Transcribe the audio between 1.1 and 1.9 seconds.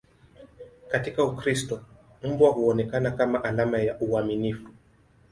Ukristo,